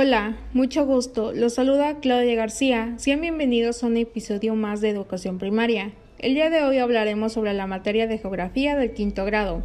[0.00, 1.32] Hola, mucho gusto.
[1.32, 2.94] Los saluda Claudia García.
[2.98, 5.90] Sean bienvenidos a un episodio más de Educación Primaria.
[6.20, 9.64] El día de hoy hablaremos sobre la materia de Geografía del quinto grado.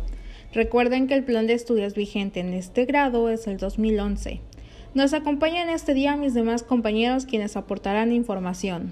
[0.51, 4.41] Recuerden que el plan de estudios vigente en este grado es el 2011.
[4.95, 8.91] Nos acompañan este día mis demás compañeros quienes aportarán información.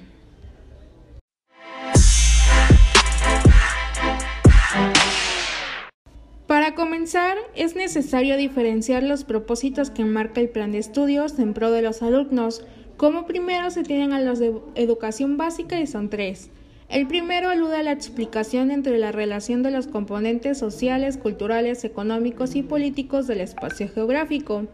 [7.01, 11.81] Comenzar, es necesario diferenciar los propósitos que marca el plan de estudios en pro de
[11.81, 12.63] los alumnos.
[12.95, 16.51] Como primero se tienen a los de educación básica y son tres.
[16.89, 22.55] El primero alude a la explicación entre la relación de los componentes sociales, culturales, económicos
[22.55, 24.67] y políticos del espacio geográfico,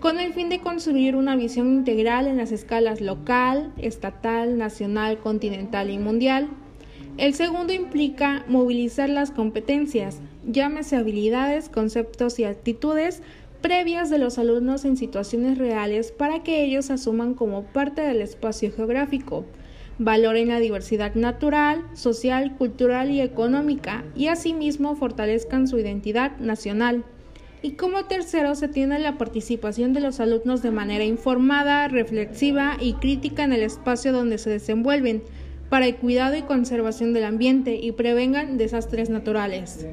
[0.00, 5.90] con el fin de construir una visión integral en las escalas local, estatal, nacional, continental
[5.90, 6.48] y mundial.
[7.16, 13.22] El segundo implica movilizar las competencias, llámese habilidades, conceptos y actitudes
[13.60, 18.72] previas de los alumnos en situaciones reales para que ellos asuman como parte del espacio
[18.72, 19.44] geográfico,
[19.98, 27.04] valoren la diversidad natural, social, cultural y económica y asimismo fortalezcan su identidad nacional.
[27.62, 32.94] Y como tercero se tiene la participación de los alumnos de manera informada, reflexiva y
[32.94, 35.22] crítica en el espacio donde se desenvuelven,
[35.70, 39.86] para el cuidado y conservación del ambiente y prevengan desastres naturales.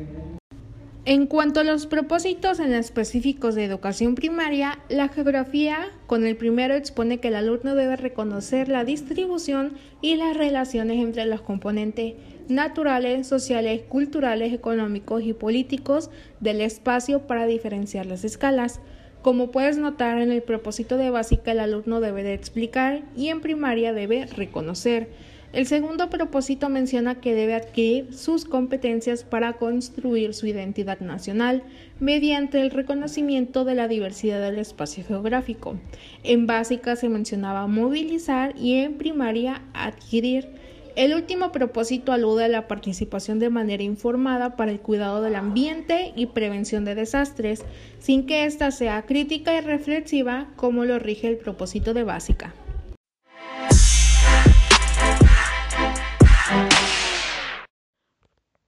[1.05, 6.75] En cuanto a los propósitos en específicos de educación primaria, la geografía con el primero
[6.75, 12.15] expone que el alumno debe reconocer la distribución y las relaciones entre los componentes
[12.49, 16.09] naturales, sociales, culturales, económicos y políticos
[16.41, 18.81] del espacio para diferenciar las escalas.
[19.21, 23.39] Como puedes notar en el propósito de básica el alumno debe de explicar y en
[23.39, 25.07] primaria debe reconocer.
[25.53, 31.63] El segundo propósito menciona que debe adquirir sus competencias para construir su identidad nacional
[32.01, 35.79] mediante el reconocimiento de la diversidad del espacio geográfico.
[36.23, 40.49] En básica se mencionaba movilizar y en primaria adquirir.
[40.97, 46.11] El último propósito alude a la participación de manera informada para el cuidado del ambiente
[46.15, 47.63] y prevención de desastres,
[47.99, 52.53] sin que ésta sea crítica y reflexiva como lo rige el propósito de básica.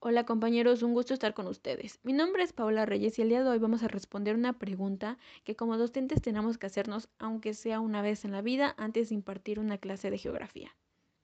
[0.02, 2.00] Hola compañeros, un gusto estar con ustedes.
[2.04, 5.18] Mi nombre es Paola Reyes y el día de hoy vamos a responder una pregunta
[5.44, 9.16] que como docentes tenemos que hacernos aunque sea una vez en la vida antes de
[9.16, 10.74] impartir una clase de geografía.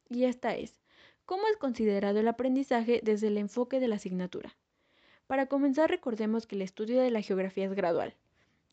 [0.09, 0.81] Y esta es,
[1.25, 4.57] ¿cómo es considerado el aprendizaje desde el enfoque de la asignatura?
[5.25, 8.17] Para comenzar recordemos que el estudio de la geografía es gradual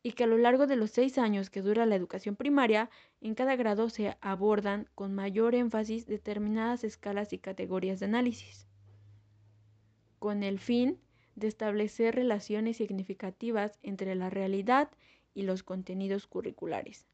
[0.02, 3.36] y que a lo largo de los seis años que dura la educación primaria, en
[3.36, 8.66] cada grado se abordan con mayor énfasis determinadas escalas y categorías de análisis
[10.22, 11.00] con el fin
[11.34, 14.88] de establecer relaciones significativas entre la realidad
[15.34, 17.08] y los contenidos curriculares.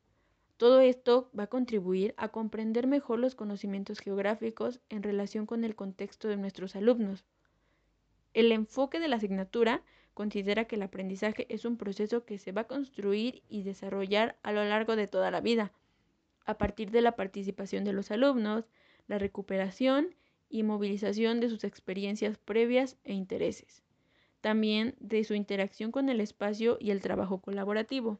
[0.58, 5.74] Todo esto va a contribuir a comprender mejor los conocimientos geográficos en relación con el
[5.74, 7.24] contexto de nuestros alumnos.
[8.34, 9.82] El enfoque de la asignatura
[10.12, 14.52] considera que el aprendizaje es un proceso que se va a construir y desarrollar a
[14.52, 15.72] lo largo de toda la vida,
[16.44, 18.66] a partir de la participación de los alumnos,
[19.06, 20.14] la recuperación
[20.48, 23.82] y movilización de sus experiencias previas e intereses,
[24.40, 28.18] también de su interacción con el espacio y el trabajo colaborativo.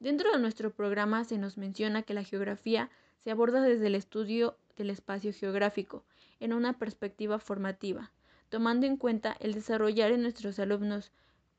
[0.00, 2.90] Dentro de nuestro programa se nos menciona que la geografía
[3.22, 6.04] se aborda desde el estudio del espacio geográfico
[6.40, 8.12] en una perspectiva formativa,
[8.50, 11.10] tomando en cuenta el desarrollar en nuestros alumnos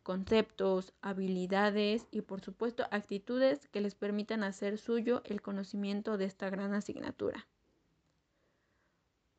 [0.03, 6.51] conceptos, habilidades y por supuesto actitudes que les permitan hacer suyo el conocimiento de esta
[6.51, 7.47] gran asignatura.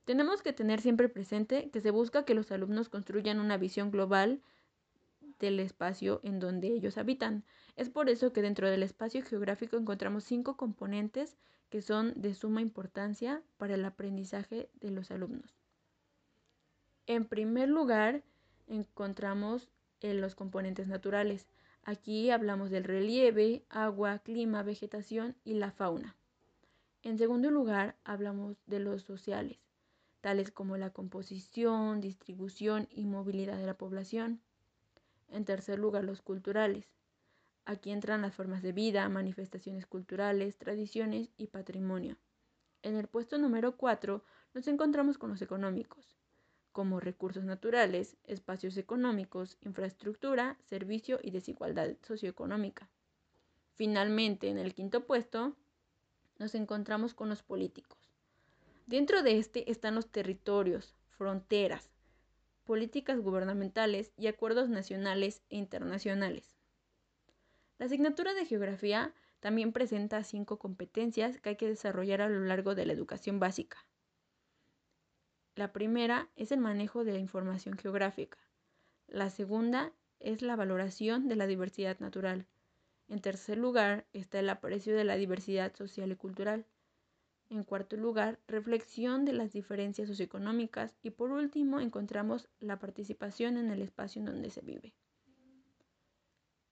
[0.06, 4.40] Tenemos que tener siempre presente que se busca que los alumnos construyan una visión global
[5.40, 7.42] del espacio en donde ellos habitan.
[7.74, 11.36] Es por eso que dentro del espacio geográfico encontramos cinco componentes
[11.70, 15.58] que son de suma importancia para el aprendizaje de los alumnos.
[17.08, 18.22] En primer lugar,
[18.68, 19.68] encontramos
[20.02, 21.48] los componentes naturales.
[21.82, 26.14] Aquí hablamos del relieve, agua, clima, vegetación y la fauna.
[27.02, 29.65] En segundo lugar, hablamos de los sociales
[30.26, 34.40] tales como la composición, distribución y movilidad de la población.
[35.28, 36.84] En tercer lugar, los culturales.
[37.64, 42.16] Aquí entran las formas de vida, manifestaciones culturales, tradiciones y patrimonio.
[42.82, 46.16] En el puesto número 4 nos encontramos con los económicos,
[46.72, 52.90] como recursos naturales, espacios económicos, infraestructura, servicio y desigualdad socioeconómica.
[53.76, 55.54] Finalmente, en el quinto puesto,
[56.40, 58.05] nos encontramos con los políticos
[58.86, 61.90] Dentro de este están los territorios, fronteras,
[62.62, 66.56] políticas gubernamentales y acuerdos nacionales e internacionales.
[67.78, 72.76] La asignatura de geografía también presenta cinco competencias que hay que desarrollar a lo largo
[72.76, 73.84] de la educación básica.
[75.56, 78.38] La primera es el manejo de la información geográfica.
[79.08, 82.46] La segunda es la valoración de la diversidad natural.
[83.08, 86.66] En tercer lugar está el aprecio de la diversidad social y cultural.
[87.48, 90.96] En cuarto lugar, reflexión de las diferencias socioeconómicas.
[91.02, 94.92] Y por último, encontramos la participación en el espacio en donde se vive.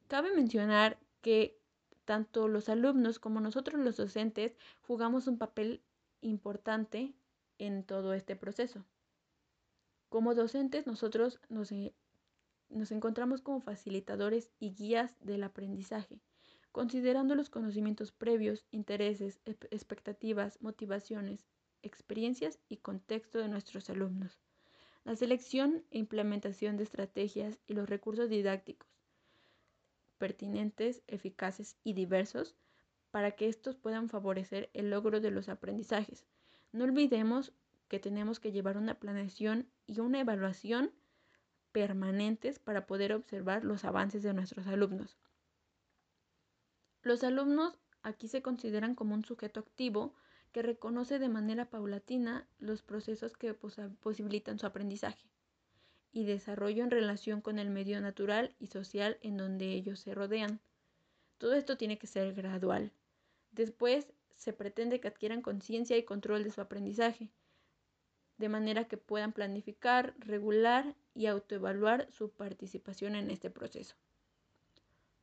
[0.08, 1.58] Cabe mencionar que
[2.04, 5.80] tanto los alumnos como nosotros los docentes jugamos un papel
[6.20, 7.14] importante
[7.58, 8.84] en todo este proceso.
[10.08, 11.94] Como docentes nosotros nos, eh,
[12.68, 16.20] nos encontramos como facilitadores y guías del aprendizaje,
[16.74, 19.40] considerando los conocimientos previos, intereses,
[19.70, 21.46] expectativas, motivaciones,
[21.82, 24.40] experiencias y contexto de nuestros alumnos.
[25.04, 28.88] La selección e implementación de estrategias y los recursos didácticos
[30.18, 32.56] pertinentes, eficaces y diversos
[33.12, 36.26] para que estos puedan favorecer el logro de los aprendizajes.
[36.72, 37.52] No olvidemos
[37.86, 40.90] que tenemos que llevar una planeación y una evaluación
[41.70, 45.16] permanentes para poder observar los avances de nuestros alumnos.
[47.04, 50.14] Los alumnos aquí se consideran como un sujeto activo
[50.52, 55.28] que reconoce de manera paulatina los procesos que posibilitan su aprendizaje
[56.12, 60.60] y desarrollo en relación con el medio natural y social en donde ellos se rodean.
[61.36, 62.90] Todo esto tiene que ser gradual.
[63.52, 64.06] Después
[64.36, 67.28] se pretende que adquieran conciencia y control de su aprendizaje,
[68.38, 73.94] de manera que puedan planificar, regular y autoevaluar su participación en este proceso.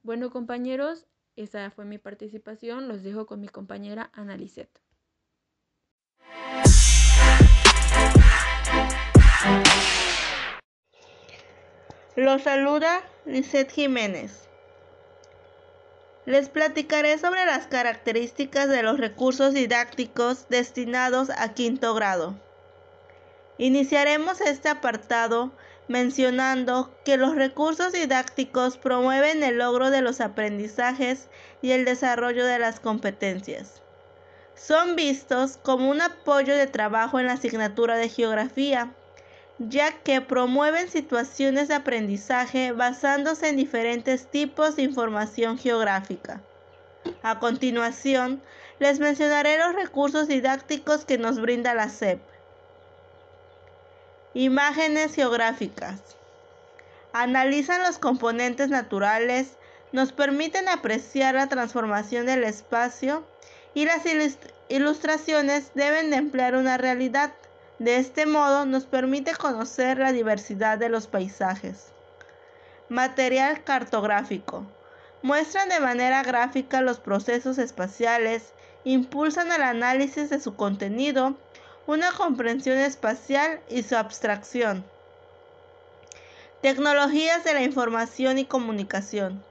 [0.03, 2.87] Bueno compañeros, esa fue mi participación.
[2.87, 4.69] Los dejo con mi compañera Analicet.
[12.15, 14.49] Los saluda Lisette Jiménez.
[16.25, 22.35] Les platicaré sobre las características de los recursos didácticos destinados a quinto grado.
[23.57, 25.51] Iniciaremos este apartado
[25.87, 31.27] mencionando que los recursos didácticos promueven el logro de los aprendizajes
[31.61, 33.81] y el desarrollo de las competencias.
[34.55, 38.91] Son vistos como un apoyo de trabajo en la asignatura de geografía,
[39.57, 46.41] ya que promueven situaciones de aprendizaje basándose en diferentes tipos de información geográfica.
[47.23, 48.41] A continuación,
[48.79, 52.21] les mencionaré los recursos didácticos que nos brinda la SEP.
[54.33, 55.99] Imágenes geográficas.
[57.11, 59.57] Analizan los componentes naturales,
[59.91, 63.25] nos permiten apreciar la transformación del espacio
[63.73, 64.03] y las
[64.69, 67.33] ilustraciones deben de emplear una realidad.
[67.79, 71.87] De este modo nos permite conocer la diversidad de los paisajes.
[72.87, 74.65] Material cartográfico.
[75.23, 78.53] Muestran de manera gráfica los procesos espaciales,
[78.85, 81.35] impulsan el análisis de su contenido
[81.87, 84.83] una comprensión espacial y su abstracción.
[86.61, 89.43] Tecnologías de la información y comunicación.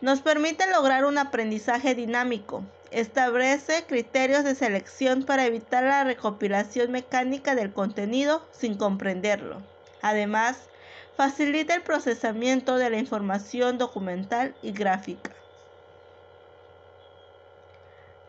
[0.00, 2.62] Nos permite lograr un aprendizaje dinámico.
[2.90, 9.60] Establece criterios de selección para evitar la recopilación mecánica del contenido sin comprenderlo.
[10.00, 10.56] Además,
[11.16, 15.32] facilita el procesamiento de la información documental y gráfica.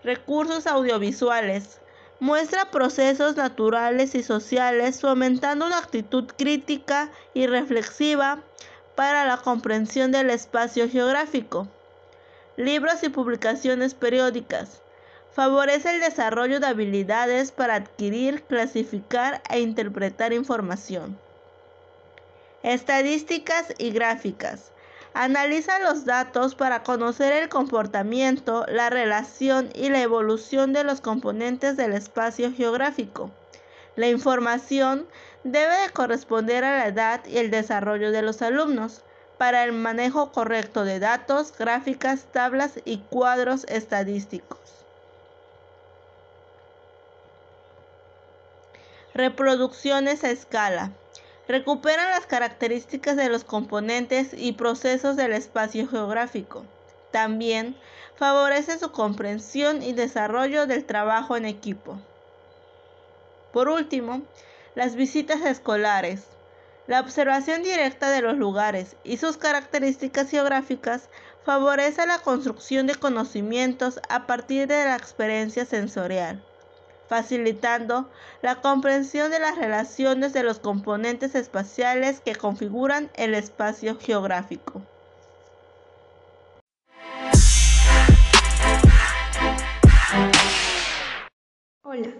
[0.03, 1.79] Recursos audiovisuales
[2.19, 8.39] muestra procesos naturales y sociales fomentando una actitud crítica y reflexiva
[8.95, 11.67] para la comprensión del espacio geográfico.
[12.57, 14.81] Libros y publicaciones periódicas.
[15.31, 21.17] Favorece el desarrollo de habilidades para adquirir, clasificar e interpretar información.
[22.63, 24.71] Estadísticas y gráficas
[25.13, 31.75] Analiza los datos para conocer el comportamiento, la relación y la evolución de los componentes
[31.77, 33.31] del espacio geográfico.
[33.95, 35.07] La información
[35.43, 39.01] debe de corresponder a la edad y el desarrollo de los alumnos
[39.37, 44.59] para el manejo correcto de datos, gráficas, tablas y cuadros estadísticos.
[49.13, 50.91] Reproducciones a escala
[51.49, 56.63] recuperan las características de los componentes y procesos del espacio geográfico.
[57.09, 57.75] También
[58.17, 61.97] favorece su comprensión y desarrollo del trabajo en equipo.
[63.51, 64.21] Por último,
[64.75, 66.21] las visitas escolares.
[66.85, 71.09] La observación directa de los lugares y sus características geográficas
[71.45, 76.43] favorece la construcción de conocimientos a partir de la experiencia sensorial
[77.09, 78.07] facilitando
[78.43, 84.81] la comprensión de las relaciones de los componentes espaciales que configuran el espacio geográfico.
[91.83, 92.13] Hola,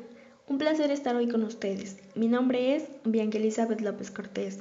[0.47, 1.97] un placer estar hoy con ustedes.
[2.15, 4.57] Mi nombre es Bianca Elizabeth López Cortés.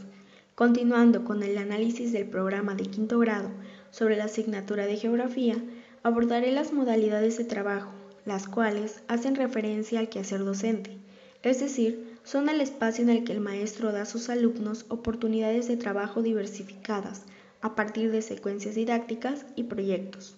[0.54, 3.48] Continuando con el análisis del programa de quinto grado
[3.90, 5.56] sobre la asignatura de geografía,
[6.02, 7.92] abordaré las modalidades de trabajo,
[8.28, 10.98] las cuales hacen referencia al quehacer docente,
[11.42, 15.66] es decir, son el espacio en el que el maestro da a sus alumnos oportunidades
[15.66, 17.22] de trabajo diversificadas
[17.60, 20.36] a partir de secuencias didácticas y proyectos.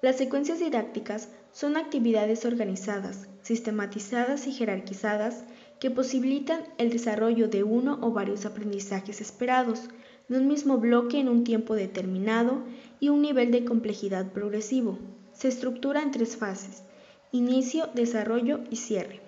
[0.00, 5.44] Las secuencias didácticas son actividades organizadas, sistematizadas y jerarquizadas
[5.78, 9.88] que posibilitan el desarrollo de uno o varios aprendizajes esperados
[10.28, 12.62] de un mismo bloque en un tiempo determinado
[13.00, 14.98] y un nivel de complejidad progresivo.
[15.32, 16.84] Se estructura en tres fases,
[17.32, 19.20] inicio, desarrollo y cierre.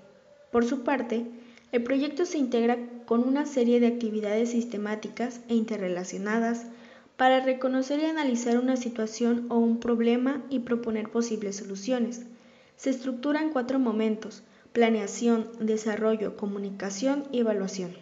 [0.53, 1.27] Por su parte,
[1.73, 6.67] el proyecto se integra con una serie de actividades sistemáticas e interrelacionadas
[7.17, 12.23] para reconocer y analizar una situación o un problema y proponer posibles soluciones.
[12.77, 14.43] Se estructura en cuatro momentos,
[14.73, 17.93] planeación, desarrollo, comunicación y evaluación.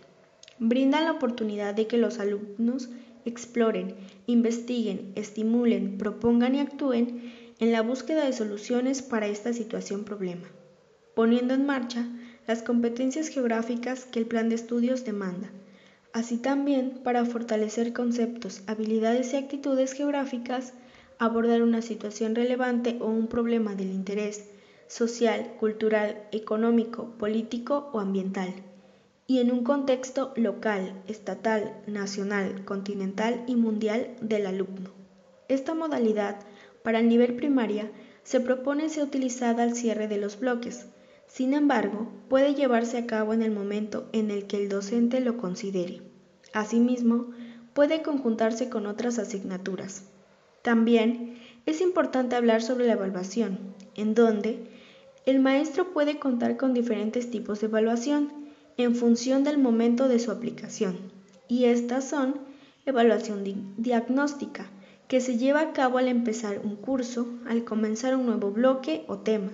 [0.59, 2.89] Brinda la oportunidad de que los alumnos
[3.25, 3.95] exploren,
[4.27, 7.33] investiguen, estimulen, propongan y actúen
[7.63, 10.49] en la búsqueda de soluciones para esta situación-problema,
[11.15, 12.07] poniendo en marcha
[12.47, 15.51] las competencias geográficas que el plan de estudios demanda
[16.13, 20.75] así también para fortalecer conceptos, habilidades y actitudes geográficas,
[21.19, 24.45] abordar una situación relevante o un problema del interés
[24.89, 28.53] social, cultural, económico, político o ambiental,
[29.27, 34.91] y en un contexto local, estatal, nacional, continental y mundial del alumno.
[35.49, 36.41] Esta modalidad,
[36.83, 37.91] para el nivel primaria,
[38.23, 40.87] se propone ser utilizada al cierre de los bloques,
[41.33, 45.39] sin embargo, puede llevarse a cabo en el momento en el que el docente lo
[45.39, 46.03] considere.
[46.53, 47.31] Asimismo,
[47.73, 50.05] puede conjuntarse con otras asignaturas.
[50.61, 53.59] También es importante hablar sobre la evaluación,
[53.95, 54.59] en donde
[55.25, 58.31] el maestro puede contar con diferentes tipos de evaluación
[58.77, 60.99] en función del momento de su aplicación,
[61.49, 62.43] y estas son
[62.85, 63.43] evaluación
[63.79, 64.71] diagnóstica,
[65.13, 69.19] que se lleva a cabo al empezar un curso, al comenzar un nuevo bloque o
[69.19, 69.51] tema,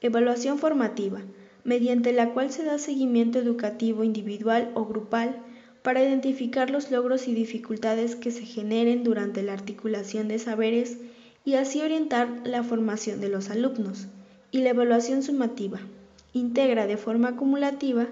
[0.00, 1.20] Evaluación formativa,
[1.62, 5.36] mediante la cual se da seguimiento educativo individual o grupal
[5.82, 10.98] para identificar los logros y dificultades que se generen durante la articulación de saberes
[11.44, 14.08] y así orientar la formación de los alumnos.
[14.50, 15.78] Y la evaluación sumativa
[16.32, 18.08] integra de forma acumulativa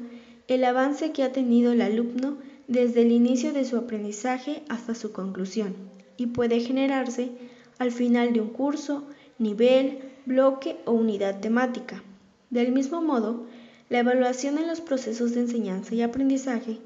[0.46, 2.38] el avance que ha tenido el alumno
[2.68, 7.30] desde el inicio de su aprendizaje hasta su conclusión y puede generarse
[7.78, 9.06] al final de un curso,
[9.38, 12.02] nivel, bloque o unidad temática.
[12.50, 13.46] Del mismo modo,
[13.88, 16.78] la evaluación en los procesos de enseñanza y aprendizaje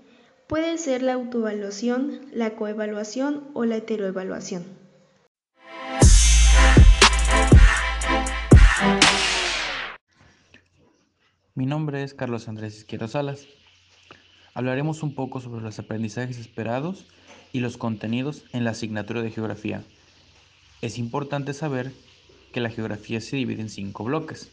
[0.46, 4.64] puede ser la autoevaluación, la coevaluación o la heteroevaluación.
[11.54, 13.46] Mi nombre es Carlos Andrés Izquierdo Salas.
[14.60, 17.06] Hablaremos un poco sobre los aprendizajes esperados
[17.50, 19.82] y los contenidos en la asignatura de geografía.
[20.82, 21.94] Es importante saber
[22.52, 24.52] que la geografía se divide en cinco bloques.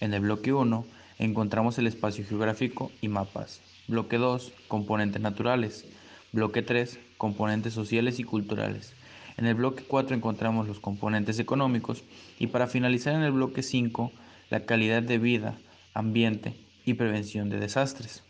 [0.00, 0.84] En el bloque 1
[1.18, 3.62] encontramos el espacio geográfico y mapas.
[3.86, 5.86] Bloque 2, componentes naturales.
[6.32, 8.92] Bloque 3, componentes sociales y culturales.
[9.38, 12.04] En el bloque 4 encontramos los componentes económicos
[12.38, 14.12] y para finalizar en el bloque 5,
[14.50, 15.56] la calidad de vida,
[15.94, 16.52] ambiente
[16.84, 18.27] y prevención de desastres.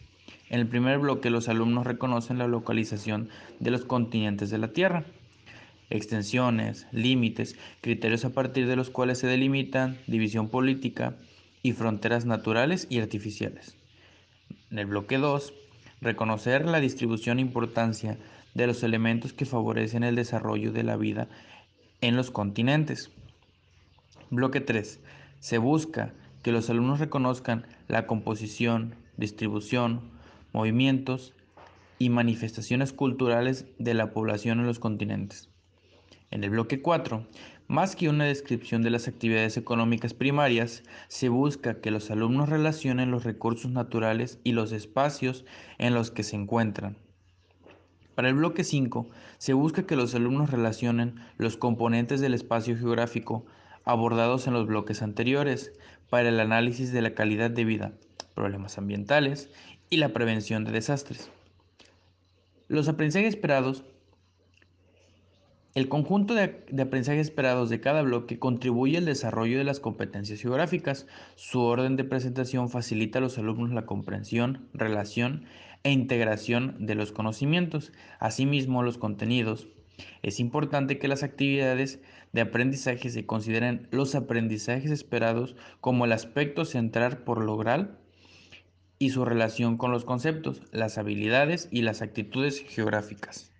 [0.50, 3.28] En el primer bloque los alumnos reconocen la localización
[3.60, 5.04] de los continentes de la Tierra
[5.90, 11.16] extensiones, límites, criterios a partir de los cuales se delimitan división política
[11.62, 13.76] y fronteras naturales y artificiales.
[14.70, 15.52] En el bloque 2,
[16.00, 18.18] reconocer la distribución e importancia
[18.54, 21.28] de los elementos que favorecen el desarrollo de la vida
[22.00, 23.10] en los continentes.
[24.30, 25.00] Bloque 3.
[25.40, 26.12] Se busca
[26.42, 30.02] que los alumnos reconozcan la composición, distribución,
[30.52, 31.34] movimientos
[31.98, 35.48] y manifestaciones culturales de la población en los continentes.
[36.30, 37.26] En el bloque 4,
[37.68, 43.10] más que una descripción de las actividades económicas primarias, se busca que los alumnos relacionen
[43.10, 45.44] los recursos naturales y los espacios
[45.78, 46.96] en los que se encuentran.
[48.14, 53.46] Para el bloque 5, se busca que los alumnos relacionen los componentes del espacio geográfico
[53.84, 55.72] abordados en los bloques anteriores
[56.10, 57.92] para el análisis de la calidad de vida,
[58.34, 59.50] problemas ambientales
[59.90, 61.30] y la prevención de desastres.
[62.68, 63.85] Los aprendizajes esperados
[65.78, 66.42] el conjunto de,
[66.83, 71.07] aprendizajes esperados de cada bloque contribuye al desarrollo de las competencias geográficas.
[71.37, 75.45] Su orden de presentación facilita a los alumnos la comprensión, relación
[75.85, 79.68] e integración de los conocimientos, asimismo los contenidos.
[80.23, 82.00] Es importante que las actividades
[82.33, 87.99] de aprendizaje se consideren los aprendizajes esperados como el aspecto central por lograr
[88.98, 93.52] y su relación con los conceptos, las habilidades y las actitudes geográficas.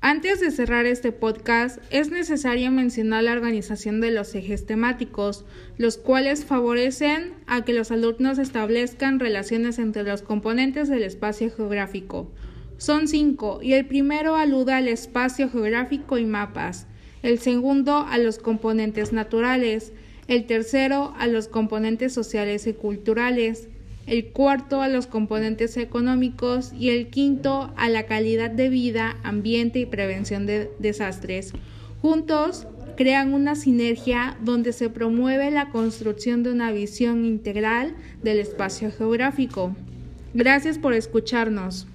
[0.00, 5.44] Antes de cerrar este podcast, es necesario mencionar la organización de los ejes temáticos,
[5.76, 12.32] los cuales favorecen a que los alumnos establezcan relaciones entre los componentes del espacio geográfico.
[12.76, 16.86] Son cinco, y el primero alude al espacio geográfico y mapas,
[17.24, 19.92] el segundo a los componentes naturales,
[20.28, 23.68] el tercero a los componentes sociales y culturales,
[24.08, 29.78] el cuarto a los componentes económicos y el quinto a la calidad de vida, ambiente
[29.78, 31.52] y prevención de desastres.
[32.00, 38.90] Juntos crean una sinergia donde se promueve la construcción de una visión integral del espacio
[38.90, 39.76] geográfico.
[40.34, 41.86] Gracias por escucharnos.